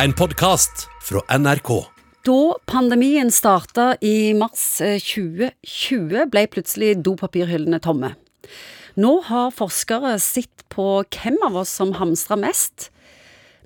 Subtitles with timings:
[0.00, 1.68] En podkast fra NRK.
[2.24, 8.14] Da pandemien starta i mars eh, 2020, ble plutselig dopapirhyllene tomme.
[8.96, 12.88] Nå har forskere sett på hvem av oss som hamstra mest.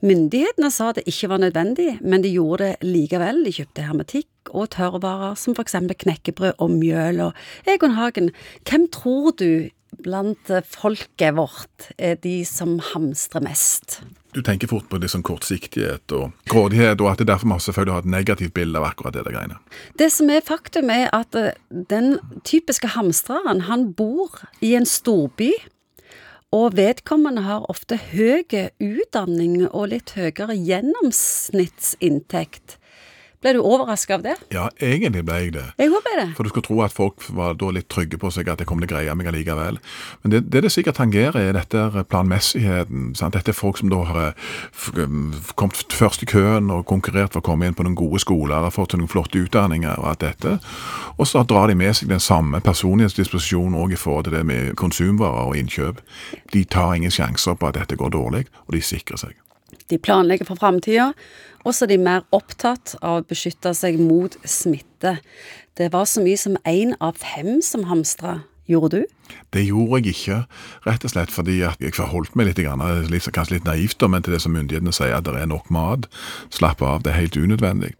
[0.02, 3.44] Myndighetene sa det ikke var nødvendig, men de gjorde det likevel.
[3.46, 7.22] De kjøpte hermetikk og tørrvarer som eksempel knekkebrød og mjøl.
[7.28, 8.32] Og Egon Hagen,
[8.66, 9.70] hvem tror du
[10.04, 14.00] blant folket vårt er de som hamstrer mest?
[14.36, 17.94] Du tenker fort på det som kortsiktighet og grådighet, og at det derfor vi selvfølgelig
[17.94, 19.56] har et negativt bilde av akkurat det der greiene.
[19.96, 25.52] Det som er faktum, er at eh, den typiske hamstreren, han bor i en storby.
[26.54, 28.44] Og vedkommende har ofte høy
[28.78, 32.78] utdanning og litt høyere gjennomsnittsinntekt.
[33.44, 34.34] Ble du overraska av det?
[34.54, 35.64] Ja, egentlig ble jeg det.
[35.78, 36.26] Jeg håper det.
[36.38, 38.88] For du skulle tro at folk var litt trygge på seg, at det kom til
[38.88, 39.76] å greie meg allikevel.
[40.22, 43.14] Men det, det det sikkert tangerer, er dette planmessigheten.
[43.18, 43.34] Sant?
[43.36, 47.44] Dette er folk som da har eh, f- kommet først i køen og konkurrert for
[47.44, 50.56] å komme inn på noen gode skoler, og fått noen flotte utdanninger og alt dette.
[51.20, 54.74] Og så drar de med seg den samme personlighetsdisposisjonen òg i forhold til det med
[54.80, 56.00] konsumvarer og innkjøp.
[56.56, 59.36] De tar ingen sjanser på at dette går dårlig, og de sikrer seg.
[59.90, 61.12] De planlegger for framtida,
[61.66, 65.16] og så er de mer opptatt av å beskytte seg mot smitte.
[65.76, 68.40] Det var så mye som én av fem som hamstra.
[68.70, 69.15] Gjorde du?
[69.54, 70.40] Det gjorde jeg ikke,
[70.86, 72.62] rett og slett fordi jeg forholdt meg litt,
[73.10, 76.10] litt kanskje litt naivt, men til det som myndighetene sier, at det er nok mat.
[76.54, 77.94] Slapp av, det er helt unødvendig.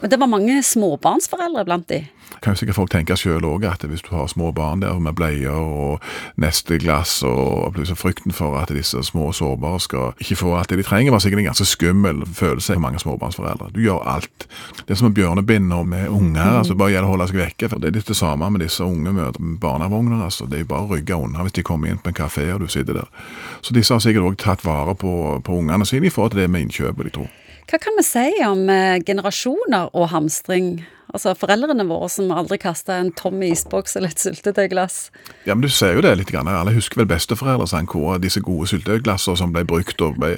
[0.00, 2.02] Men det var mange småbarnsforeldre blant de.
[2.42, 5.14] Kan jo sikkert folk tenke sjøl òg, at hvis du har små barn der med
[5.16, 6.02] bleier og
[6.42, 10.80] neste glass, og plutselig frykten for at disse små sårbare skal ikke få alt det
[10.82, 13.70] de trenger, var sikkert en ganske skummel følelse for mange småbarnsforeldre.
[13.74, 14.48] Du gjør alt.
[14.82, 17.70] Det er som en bjørnebind og med unger, altså bare gjelder å holde seg vekke.
[17.72, 20.24] For det er litt det samme med disse unge møter med barnevogner.
[20.26, 22.48] altså Det er jo bare å rygge unna hvis de kommer inn på en kafé
[22.54, 23.24] og du sitter der.
[23.62, 25.12] Så disse har sikkert òg tatt vare på,
[25.44, 27.28] på ungene sine i forhold til det med innkjøp, vil jeg tro.
[27.66, 30.76] Hva kan vi si om eh, generasjoner og hamstring?
[31.14, 34.96] Altså foreldrene våre som aldri kasta en tom isboks eller et syltetøyglass.
[35.46, 36.30] Ja, men du ser jo det litt.
[36.30, 36.50] Grann.
[36.50, 40.32] Alle husker vel besteforeldre hvor disse gode syltetøyglassene som ble brukt og ble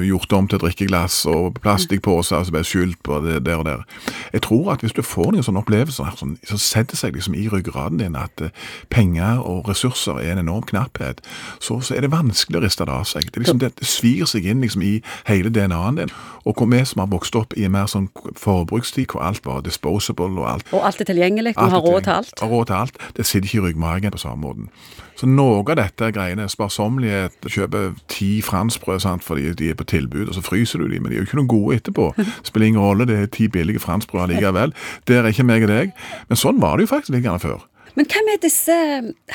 [0.00, 3.84] gjort om til drikkeglass og plastikkposer som ble skylt på det der og der.
[4.32, 7.46] Jeg tror at hvis du får noen sånne opplevelser sånn, så setter seg liksom i
[7.52, 8.54] ryggraden din at eh,
[8.92, 11.22] penger og ressurser er en enorm knapphet,
[11.60, 13.30] så, så er det vanskelig å riste det av seg.
[13.32, 14.94] Det, liksom, det, svir seg inn liksom i
[15.30, 16.14] hele DNA-en din.
[16.44, 19.64] Og hvor vi som har vokst opp i en mer sånn forbrukstid hvor alt var
[19.66, 22.38] disposable og alt Og alt er tilgjengelig, vi har råd til alt.
[22.40, 23.02] Har råd til alt.
[23.16, 24.70] Det sitter ikke i ryggmargen på samme måten.
[25.16, 30.28] Så noe av dette greiene, sparsommelighet, kjøpe ti franskbrød sant, fordi de er på tilbud,
[30.28, 32.10] og så fryser du de, men de er jo ikke noe gode etterpå.
[32.48, 34.74] Spiller ingen rolle, det er ti billige franskbrød likevel.
[35.10, 35.96] Der er ikke meg og deg.
[36.30, 37.64] Men sånn var det jo faktisk litt gjerne før.
[37.96, 38.74] Men hvem er disse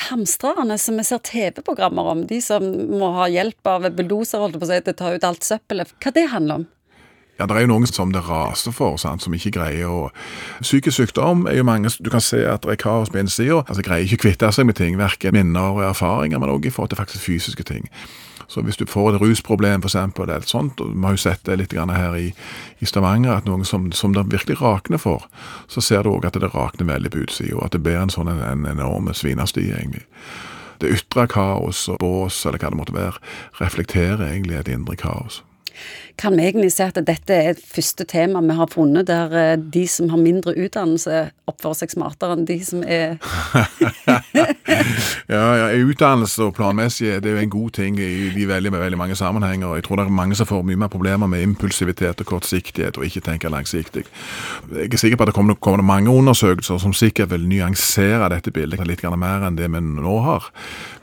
[0.08, 2.20] hamstrerne som vi ser TV-programmer om?
[2.30, 5.26] De som må ha hjelp av bulldoser holdt på å si, til å ta ut
[5.26, 5.90] alt søppelet.
[5.98, 6.68] Hva det handler om?
[7.40, 10.02] Ja, det er jo noen som det raser for, sant, som ikke greier å
[10.60, 13.64] Psykisk sykdom er jo mange Du kan se at det er kaos på innsida.
[13.64, 16.74] Altså, greier ikke å kvitte seg med ting, verken minner og erfaringer, men også i
[16.76, 17.88] forhold til faktisk fysiske ting.
[18.48, 21.58] Så hvis du får et rusproblem, eksempel, eller sånt, og vi har jo sett det
[21.60, 22.32] litt her i,
[22.78, 25.26] i Stavanger, at noen som, som det virkelig rakner for,
[25.68, 28.12] så ser du òg at det rakner veldig på utsida, og at det blir en
[28.12, 30.06] sånn en, en enorm svinesti, egentlig.
[30.82, 33.22] Det ytre kaos og bås, eller hva det måtte være,
[33.60, 35.42] reflekterer egentlig et indre kaos.
[36.20, 39.56] Kan vi egentlig si at dette er et første tema vi har funnet, der eh,
[39.56, 43.16] de som har mindre utdannelse, oppfører seg smartere enn de som er
[45.32, 49.16] Ja, ja, utdannelse og planmessighet er jo en god ting i de veldig, veldig mange
[49.16, 49.76] sammenhenger.
[49.78, 53.06] Jeg tror det er mange som får mye mer problemer med impulsivitet og kortsiktighet og
[53.08, 54.04] ikke tenker langsiktig.
[54.72, 58.52] Jeg er sikker på at det kommer, kommer mange undersøkelser som sikkert vil nyansere dette
[58.54, 60.50] bildet litt mer enn det vi nå har.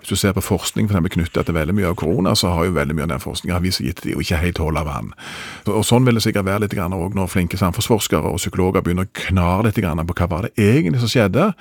[0.09, 2.95] Du ser på forskning for knyttet til veldig mye av korona, så har jo veldig
[2.97, 5.11] mye av den forskningen vist gitt de ikke helt holder vann.
[5.69, 9.05] Og Sånn vil det sikkert være litt grann også når flinke samfunnsforskere og psykologer begynner
[9.05, 11.51] å knare litt grann på hva var det egentlig som skjedde.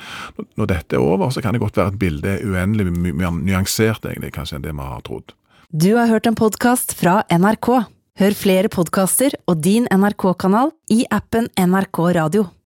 [0.57, 4.09] Når dette er over, så kan det godt være at bildet er uendelig mye nyansert
[4.09, 5.37] egentlig, kanskje enn det vi har trodd.
[5.69, 7.73] Du har hørt en podkast fra NRK.
[8.19, 12.49] Hør flere podkaster og din NRK-kanal i appen NRK Radio.